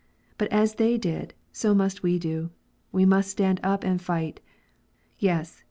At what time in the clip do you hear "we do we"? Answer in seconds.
2.01-3.05